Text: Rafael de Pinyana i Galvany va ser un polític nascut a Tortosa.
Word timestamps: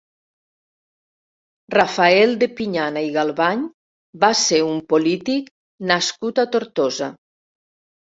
Rafael 1.75 2.31
de 2.43 2.47
Pinyana 2.59 3.03
i 3.07 3.11
Galvany 3.17 3.61
va 4.23 4.29
ser 4.39 4.61
un 4.69 4.79
polític 4.95 5.53
nascut 5.93 6.43
a 6.45 6.47
Tortosa. 6.57 7.11